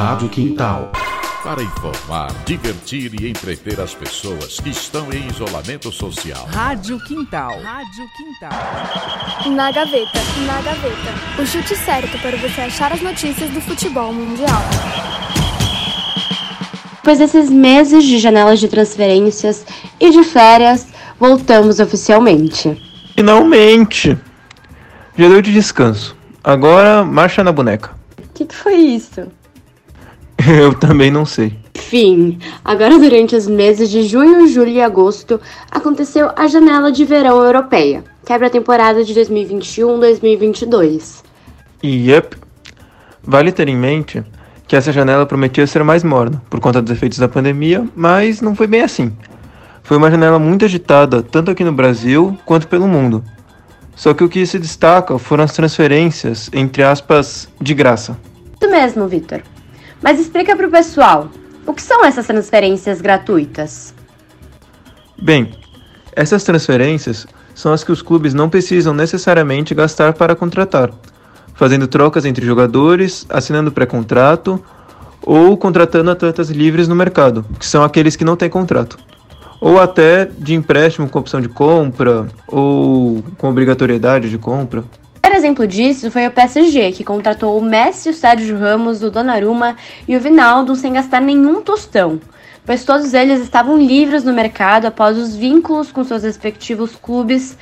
[0.00, 0.90] Rádio Quintal.
[1.44, 6.46] Para informar, divertir e entreter as pessoas que estão em isolamento social.
[6.46, 7.60] Rádio Quintal.
[7.60, 9.54] Rádio Quintal.
[9.54, 11.42] Na gaveta, na gaveta.
[11.42, 14.62] O chute certo para você achar as notícias do futebol mundial.
[16.94, 19.66] Depois desses meses de janelas de transferências
[20.00, 20.88] e de férias,
[21.18, 22.74] voltamos oficialmente.
[23.14, 24.16] Finalmente!
[25.18, 26.16] Já deu de descanso.
[26.42, 27.94] Agora, marcha na boneca.
[28.18, 29.30] O que, que foi isso?
[30.48, 31.54] Eu também não sei.
[31.76, 35.38] Enfim, agora durante os meses de junho, julho e agosto,
[35.70, 41.22] aconteceu a janela de verão europeia, quebra a temporada de 2021-2022.
[41.84, 42.36] Yep.
[43.22, 44.24] Vale ter em mente
[44.66, 48.54] que essa janela prometia ser mais morna, por conta dos efeitos da pandemia, mas não
[48.54, 49.12] foi bem assim.
[49.82, 53.24] Foi uma janela muito agitada, tanto aqui no Brasil quanto pelo mundo.
[53.96, 58.16] Só que o que se destaca foram as transferências, entre aspas, de graça.
[58.60, 59.42] Isso mesmo, Vitor.
[60.02, 61.28] Mas explica para o pessoal,
[61.66, 63.94] o que são essas transferências gratuitas?
[65.20, 65.52] Bem,
[66.16, 70.90] essas transferências são as que os clubes não precisam necessariamente gastar para contratar,
[71.54, 74.62] fazendo trocas entre jogadores, assinando pré-contrato
[75.22, 78.98] ou contratando atletas livres no mercado, que são aqueles que não têm contrato.
[79.60, 84.82] Ou até de empréstimo com opção de compra ou com obrigatoriedade de compra.
[85.40, 89.74] Exemplo disso foi o PSG, que contratou o Messi, o Sérgio Ramos, o Donnarumma
[90.06, 92.20] e o Vinaldo sem gastar nenhum tostão,
[92.66, 97.56] pois todos eles estavam livres no mercado após os vínculos com seus respectivos clubes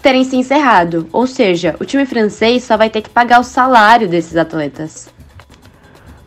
[0.00, 1.08] terem se encerrado.
[1.12, 5.08] Ou seja, o time francês só vai ter que pagar o salário desses atletas.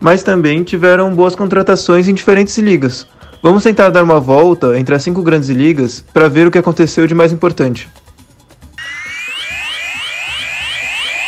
[0.01, 3.07] Mas também tiveram boas contratações em diferentes ligas.
[3.41, 7.07] Vamos tentar dar uma volta entre as cinco grandes ligas para ver o que aconteceu
[7.07, 7.87] de mais importante.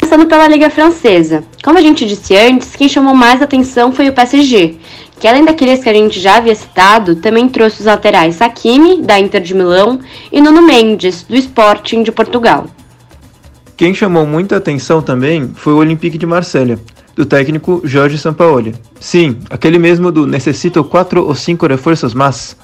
[0.09, 1.43] Começando pela Liga Francesa.
[1.63, 4.77] Como a gente disse antes, quem chamou mais atenção foi o PSG,
[5.19, 9.19] que além daqueles que a gente já havia citado, também trouxe os laterais Hakimi, da
[9.19, 9.99] Inter de Milão,
[10.31, 12.65] e Nuno Mendes, do Sporting de Portugal.
[13.77, 16.79] Quem chamou muita atenção também foi o Olympique de Marselha,
[17.15, 18.73] do técnico Jorge Sampaoli.
[18.99, 22.57] Sim, aquele mesmo do necessito quatro ou cinco reforços mas.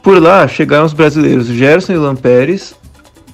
[0.00, 2.72] Por lá chegaram os brasileiros Gerson e Lamperes,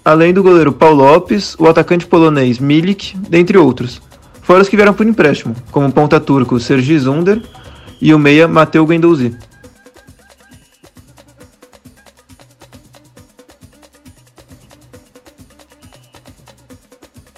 [0.04, 4.00] além do goleiro Paul Lopes, o atacante polonês Milik, dentre outros.
[4.42, 7.40] Fora os que vieram por empréstimo, como o ponta turco Sergi Zunder
[8.00, 9.36] e o meia Mateu Guendouzi.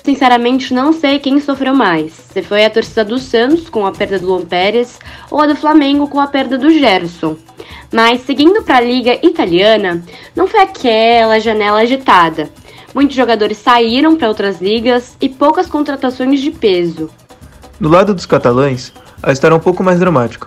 [0.03, 2.13] Sinceramente, não sei quem sofreu mais.
[2.13, 4.99] Se foi a torcida do Santos com a perda do Luan Pérez
[5.35, 7.37] ou a do Flamengo com a perda do Gerson.
[7.93, 10.01] Mas seguindo para a liga italiana,
[10.35, 12.49] não foi aquela janela agitada.
[12.95, 17.11] Muitos jogadores saíram para outras ligas e poucas contratações de peso.
[17.81, 20.47] No lado dos catalães, a história é um pouco mais dramática.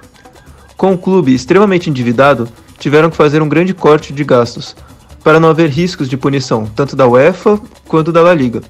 [0.78, 2.48] Com o clube extremamente endividado,
[2.80, 4.74] tiveram que fazer um grande corte de gastos,
[5.22, 7.59] para não haver riscos de punição, tanto da UEFA
[7.90, 8.62] quanto da La Liga.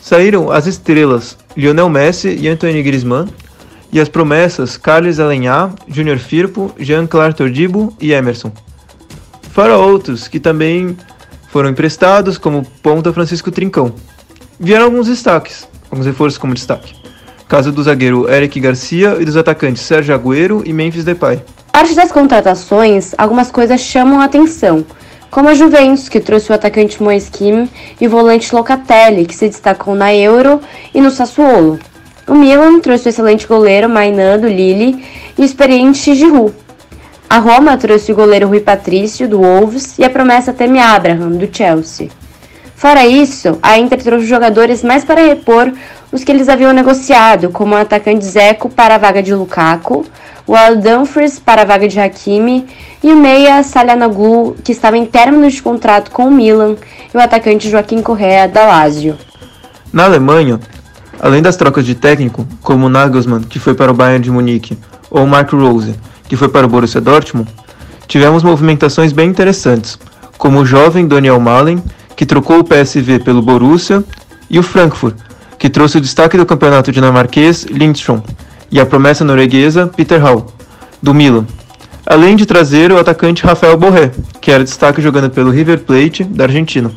[0.00, 3.26] Saíram as estrelas Lionel Messi e Antoine Griezmann,
[3.92, 8.50] e as promessas Carles Alenhá, Júnior Firpo, Jean-Claude Tordibo e Emerson.
[9.52, 10.96] Fora outros que também
[11.50, 13.94] foram emprestados, como ponta Francisco Trincão.
[14.58, 16.94] Vieram alguns destaques, alguns reforços como destaque.
[17.46, 21.42] Caso do zagueiro Eric Garcia e dos atacantes Sérgio Agüero e Memphis Depay.
[21.70, 24.86] Parte das contratações, algumas coisas chamam a atenção,
[25.30, 27.68] como a Juventus, que trouxe o atacante Moeskim
[28.00, 30.60] e o volante Locatelli, que se destacou na Euro
[30.94, 31.78] e no Sassuolo.
[32.26, 35.04] O Milan trouxe o excelente goleiro Mainan do Lille
[35.36, 36.54] e o experiente Giroud.
[37.28, 41.48] A Roma trouxe o goleiro Rui Patrício do Wolves e a promessa Temi Abraham do
[41.50, 42.10] Chelsea.
[42.76, 45.72] Fora isso, a Inter trouxe jogadores mais para repor
[46.12, 50.04] os que eles haviam negociado, como o atacante Zeco para a vaga de Lukaku,
[50.46, 52.66] o Al Dumfries para a vaga de Hakimi
[53.02, 56.76] e o meia Salhanoglu, que estava em término de contrato com o Milan,
[57.12, 59.16] e o atacante Joaquim Correa da Lazio.
[59.92, 60.60] Na Alemanha,
[61.22, 64.76] além das trocas de técnico, como Nagelsmann, que foi para o Bayern de Munique,
[65.08, 65.94] ou Mark Rose,
[66.28, 67.48] que foi para o Borussia Dortmund,
[68.08, 69.96] tivemos movimentações bem interessantes,
[70.36, 71.80] como o jovem Daniel Malen,
[72.16, 74.02] que trocou o PSV pelo Borussia,
[74.50, 75.14] e o Frankfurt,
[75.56, 78.20] que trouxe o destaque do campeonato dinamarquês Lindstrom,
[78.68, 80.52] e a promessa norueguesa Peter Hall,
[81.00, 81.46] do Milan.
[82.04, 84.10] Além de trazer o atacante Rafael Borré,
[84.40, 86.90] que era destaque jogando pelo River Plate da Argentina.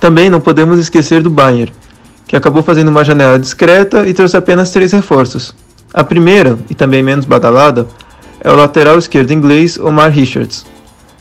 [0.00, 1.70] Também não podemos esquecer do Bayern,
[2.26, 5.54] que acabou fazendo uma janela discreta e trouxe apenas três reforços.
[5.94, 7.86] A primeira, e também menos badalada,
[8.40, 10.66] é o lateral esquerdo inglês Omar Richards.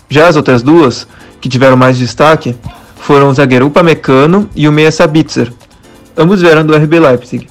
[0.09, 1.07] Já as outras duas,
[1.39, 2.55] que tiveram mais destaque,
[2.95, 5.51] foram o zagueiro Upamecano e o meia Sabitzer.
[6.17, 7.47] Ambos vieram do RB Leipzig.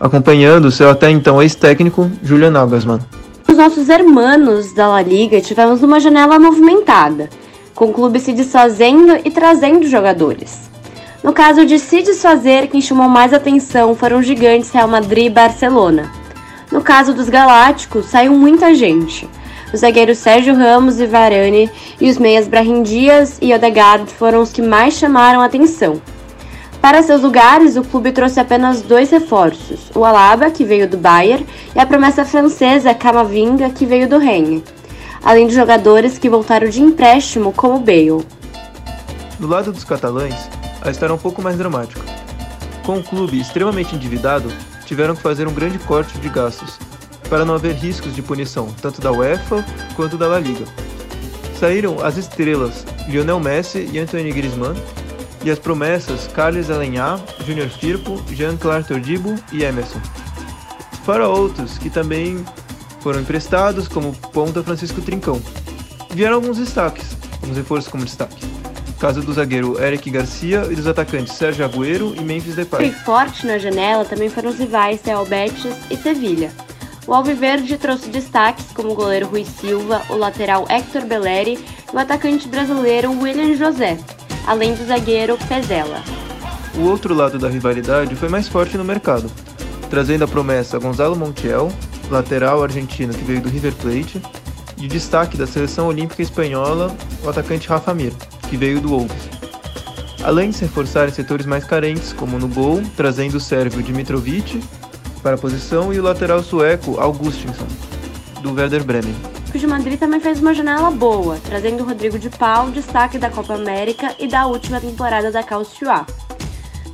[0.00, 3.00] acompanhando seu até então ex-técnico Julian Nagelsmann.
[3.48, 7.30] Os nossos hermanos da La Liga tivemos uma janela movimentada,
[7.74, 10.73] com o clube se desfazendo e trazendo jogadores.
[11.24, 15.30] No caso de se desfazer, quem chamou mais atenção foram os gigantes Real Madrid e
[15.30, 16.12] Barcelona.
[16.70, 19.26] No caso dos Galácticos, saiu muita gente.
[19.72, 24.52] Os zagueiros Sérgio Ramos e Varane e os meias Brahim Dias e Odegaard foram os
[24.52, 25.98] que mais chamaram atenção.
[26.78, 31.46] Para seus lugares, o clube trouxe apenas dois reforços: o Alaba, que veio do Bayern,
[31.74, 34.62] e a promessa francesa Camavinga, que veio do Rennes,
[35.24, 38.26] além de jogadores que voltaram de empréstimo, como Bale.
[39.40, 40.50] Do lado dos catalães,
[40.84, 42.02] a história é um pouco mais dramática.
[42.84, 44.52] Com o clube extremamente endividado,
[44.84, 46.78] tiveram que fazer um grande corte de gastos,
[47.28, 49.64] para não haver riscos de punição, tanto da UEFA
[49.96, 50.66] quanto da La Liga.
[51.58, 54.76] Saíram as estrelas Lionel Messi e Antoine Griezmann,
[55.42, 60.00] e as promessas Carles Alenhar, Júnior Firpo, Jean-Claude Todibo e Emerson.
[61.04, 62.44] Para outros que também
[63.00, 65.40] foram emprestados, como ponta Francisco Trincão.
[66.10, 68.53] Vieram alguns destaques, alguns reforços como destaque.
[69.04, 72.86] Caso do zagueiro Eric Garcia e dos atacantes Sérgio Agüero e Memphis Depay.
[72.86, 76.50] E forte na janela também foram os rivais Real Betis e Sevilha.
[77.06, 81.58] O Alviverde trouxe destaques como o goleiro Rui Silva, o lateral Hector Belleri
[81.92, 83.98] e o atacante brasileiro William José,
[84.46, 86.02] além do zagueiro Pezela.
[86.74, 89.30] O outro lado da rivalidade foi mais forte no mercado,
[89.90, 91.70] trazendo a promessa Gonzalo Montiel,
[92.10, 94.22] lateral argentino que veio do River Plate,
[94.78, 98.14] e destaque da seleção olímpica espanhola, o atacante Rafa Mir,
[98.54, 99.28] que veio do Wolves.
[100.22, 104.62] Além de se reforçar em setores mais carentes, como no gol, trazendo o sérvio Dimitrovic
[105.24, 107.66] para a posição e o lateral sueco Augustinsson,
[108.42, 109.16] do Werder Bremen.
[109.52, 113.28] O de Madrid também fez uma janela boa, trazendo o Rodrigo de Pau, destaque da
[113.28, 116.06] Copa América e da última temporada da Calciuá.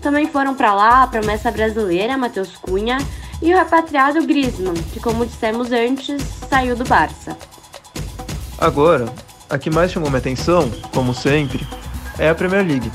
[0.01, 2.97] Também foram para lá a promessa brasileira Matheus Cunha
[3.43, 7.37] e o repatriado Griezmann, que como dissemos antes, saiu do Barça.
[8.59, 9.13] Agora,
[9.51, 11.67] a que mais chamou minha atenção, como sempre,
[12.19, 12.91] é a Premier League.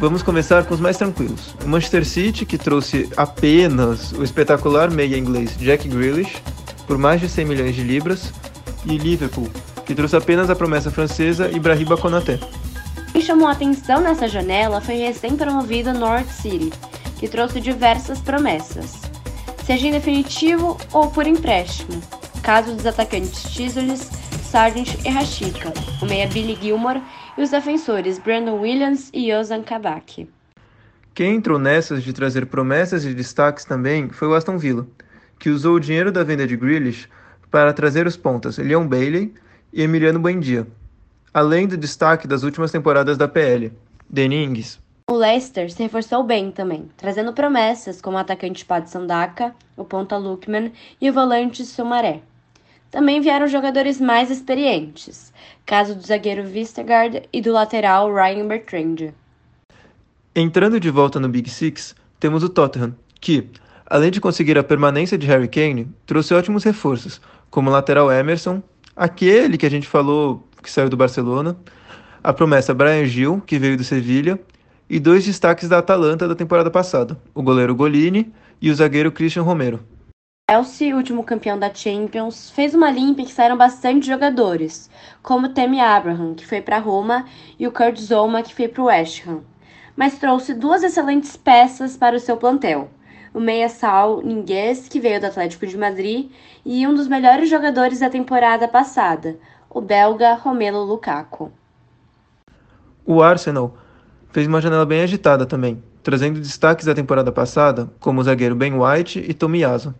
[0.00, 1.54] Vamos começar com os mais tranquilos.
[1.62, 6.42] O Manchester City, que trouxe apenas o espetacular meia inglês Jack Grealish,
[6.86, 8.32] por mais de 100 milhões de libras,
[8.86, 9.48] e Liverpool,
[9.84, 12.38] que trouxe apenas a promessa francesa Ibrahima Konaté.
[13.12, 16.72] Quem chamou a atenção nessa janela foi o recém-promovido North City,
[17.18, 18.94] que trouxe diversas promessas,
[19.66, 22.00] seja em definitivo ou por empréstimo.
[22.42, 24.10] Caso dos atacantes Chisolis,
[24.42, 27.02] Sargent e Rashica, o meia Billy Gilmore
[27.36, 30.28] e os defensores Brandon Williams e Ozan Kabak.
[31.14, 34.86] Quem entrou nessas de trazer promessas e destaques também foi o Aston Villa,
[35.38, 37.08] que usou o dinheiro da venda de Grealish
[37.50, 39.34] para trazer os pontas Leon Bailey
[39.72, 40.66] e Emiliano Buendia,
[41.34, 43.72] além do destaque das últimas temporadas da PL,
[44.08, 44.78] Denings.
[45.10, 50.16] O Leicester se reforçou bem também, trazendo promessas como o atacante Padson Daka, o ponta
[50.16, 50.70] Lukman
[51.00, 52.20] e o volante Sumaré.
[52.90, 55.32] Também vieram jogadores mais experientes,
[55.66, 59.12] caso do zagueiro Vistegard e do lateral Ryan Bertrand.
[60.34, 63.50] Entrando de volta no Big Six, temos o Tottenham, que,
[63.84, 67.20] além de conseguir a permanência de Harry Kane, trouxe ótimos reforços,
[67.50, 68.62] como o lateral Emerson,
[68.96, 71.56] aquele que a gente falou que saiu do Barcelona,
[72.24, 74.40] a promessa Brian Gil, que veio do Sevilha,
[74.88, 78.32] e dois destaques da Atalanta da temporada passada, o goleiro Golini
[78.62, 79.80] e o zagueiro Christian Romero.
[80.50, 84.88] Chelsea, último campeão da Champions, fez uma limpa em que saíram bastante jogadores,
[85.22, 87.26] como Temi Abraham, que foi para Roma,
[87.58, 89.42] e o Kurt Zouma, que foi para o West Ham.
[89.94, 92.88] Mas trouxe duas excelentes peças para o seu plantel
[93.34, 96.30] o meia Sal Ningues, que veio do Atlético de Madrid,
[96.64, 99.36] e um dos melhores jogadores da temporada passada,
[99.68, 101.52] o belga Romelu Lukaku.
[103.04, 103.76] O Arsenal
[104.32, 108.74] fez uma janela bem agitada também, trazendo destaques da temporada passada, como o zagueiro Ben
[108.74, 109.94] White e Tomiyasu,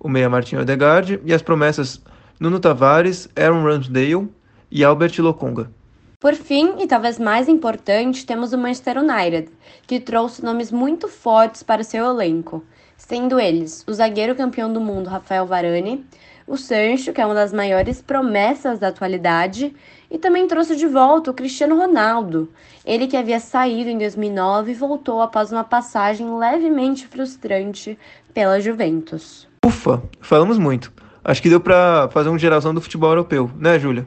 [0.00, 2.00] o meia Martin Odegaard e as promessas
[2.40, 4.28] Nuno Tavares, Aaron Ramsdale
[4.70, 5.70] e Albert Lokonga.
[6.18, 9.50] Por fim, e talvez mais importante, temos o Manchester United,
[9.86, 12.64] que trouxe nomes muito fortes para o seu elenco,
[12.96, 16.04] sendo eles o zagueiro campeão do mundo Rafael Varane,
[16.46, 19.74] o Sancho, que é uma das maiores promessas da atualidade,
[20.10, 22.50] e também trouxe de volta o Cristiano Ronaldo,
[22.84, 27.98] ele que havia saído em 2009 e voltou após uma passagem levemente frustrante
[28.34, 29.49] pela Juventus.
[29.64, 30.90] Ufa, falamos muito.
[31.22, 34.06] Acho que deu para fazer um geralzão do futebol europeu, né, Júlia?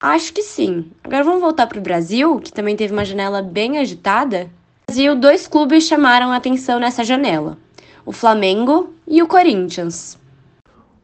[0.00, 0.90] Acho que sim.
[1.04, 4.44] Agora vamos voltar para o Brasil, que também teve uma janela bem agitada.
[4.88, 7.58] No Brasil, dois clubes chamaram a atenção nessa janela:
[8.04, 10.18] o Flamengo e o Corinthians.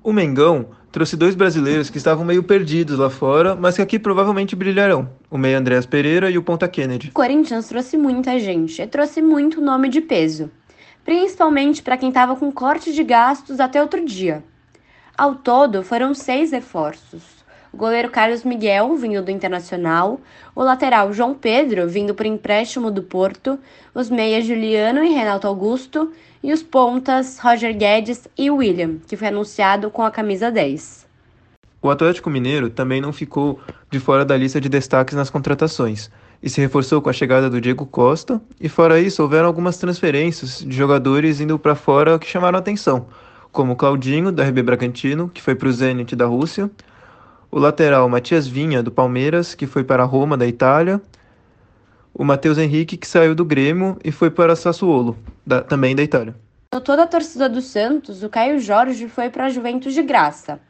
[0.02, 4.56] O Mengão trouxe dois brasileiros que estavam meio perdidos lá fora, mas que aqui provavelmente
[4.56, 7.08] brilharão: o meia Andreas Pereira e o ponta Kennedy.
[7.08, 10.50] O Corinthians trouxe muita gente e trouxe muito nome de peso.
[11.10, 14.44] Principalmente para quem estava com corte de gastos até outro dia.
[15.18, 17.24] Ao todo, foram seis reforços.
[17.72, 20.20] O goleiro Carlos Miguel, vindo do Internacional,
[20.54, 23.58] o lateral João Pedro, vindo por empréstimo do Porto,
[23.92, 26.12] os meias Juliano e Renato Augusto,
[26.44, 31.08] e os pontas Roger Guedes e William, que foi anunciado com a camisa 10.
[31.82, 33.58] O Atlético Mineiro também não ficou
[33.90, 36.08] de fora da lista de destaques nas contratações
[36.42, 40.64] e se reforçou com a chegada do Diego Costa, e fora isso houveram algumas transferências
[40.64, 43.06] de jogadores indo para fora que chamaram atenção,
[43.52, 46.70] como Claudinho, da RB Bragantino, que foi para o Zenit da Rússia,
[47.50, 51.00] o lateral Matias Vinha, do Palmeiras, que foi para Roma, da Itália,
[52.14, 56.34] o Matheus Henrique, que saiu do Grêmio e foi para Sassuolo, da, também da Itália.
[56.84, 60.60] Toda a torcida do Santos, o Caio Jorge foi para a Juventus de graça.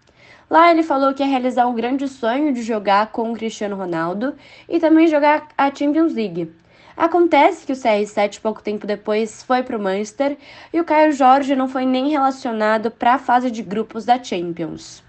[0.50, 4.35] Lá ele falou que ia realizar um grande sonho de jogar com o Cristiano Ronaldo
[4.69, 6.50] e também jogar a Champions League.
[6.97, 10.37] Acontece que o CR7 pouco tempo depois foi para o Manchester
[10.73, 15.04] e o Caio Jorge não foi nem relacionado para a fase de grupos da Champions.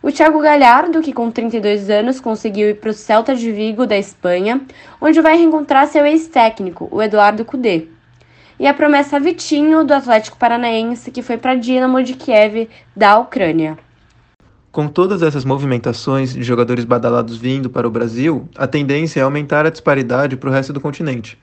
[0.00, 3.98] O Thiago Galhardo, que com 32 anos conseguiu ir para o Celta de Vigo da
[3.98, 4.60] Espanha,
[5.00, 7.88] onde vai reencontrar seu ex-técnico, o Eduardo Cudê.
[8.60, 13.83] E a promessa Vitinho, do Atlético Paranaense, que foi para Dinamo de Kiev, da Ucrânia.
[14.74, 19.64] Com todas essas movimentações de jogadores badalados vindo para o Brasil, a tendência é aumentar
[19.64, 21.38] a disparidade para o resto do continente,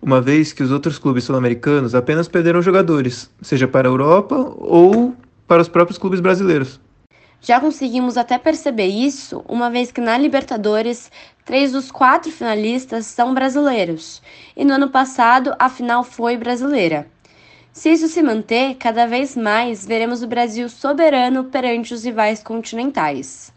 [0.00, 5.14] uma vez que os outros clubes sul-americanos apenas perderam jogadores, seja para a Europa ou
[5.46, 6.80] para os próprios clubes brasileiros.
[7.42, 11.12] Já conseguimos até perceber isso, uma vez que na Libertadores,
[11.44, 14.22] três dos quatro finalistas são brasileiros,
[14.56, 17.06] e no ano passado a final foi brasileira.
[17.72, 23.52] Se isso se manter, cada vez mais veremos o Brasil soberano perante os rivais continentais.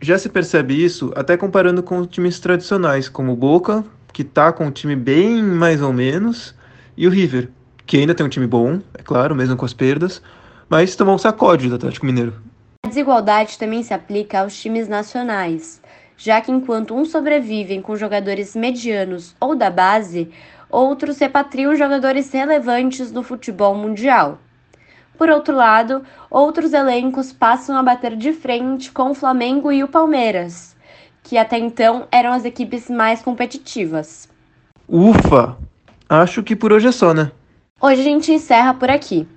[0.00, 4.66] Já se percebe isso até comparando com times tradicionais, como o Boca, que está com
[4.66, 6.54] um time bem mais ou menos,
[6.96, 7.50] e o River,
[7.86, 10.22] que ainda tem um time bom, é claro, mesmo com as perdas,
[10.68, 12.34] mas tomou um sacode do Atlético Mineiro
[12.90, 15.80] desigualdade também se aplica aos times nacionais,
[16.16, 20.28] já que enquanto uns sobrevivem com jogadores medianos ou da base,
[20.70, 24.38] outros repatriam jogadores relevantes no futebol mundial.
[25.18, 29.88] Por outro lado, outros elencos passam a bater de frente com o Flamengo e o
[29.88, 30.76] Palmeiras,
[31.22, 34.28] que até então eram as equipes mais competitivas.
[34.88, 35.56] Ufa!
[36.08, 37.30] Acho que por hoje é só, né?
[37.80, 39.28] Hoje a gente encerra por aqui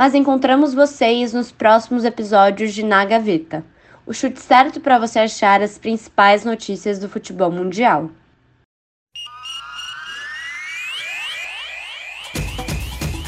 [0.00, 3.62] mas encontramos vocês nos próximos episódios de Na Gaveta,
[4.06, 8.10] o chute certo para você achar as principais notícias do futebol mundial.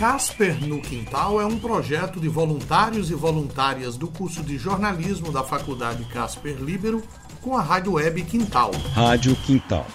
[0.02, 5.44] Casper no Quintal é um projeto de voluntários e voluntárias do curso de jornalismo da
[5.44, 7.04] Faculdade Casper Libero
[7.40, 8.72] com a Rádio Web Quintal.
[8.94, 9.86] Rádio Quintal.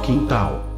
[0.00, 0.75] Quintal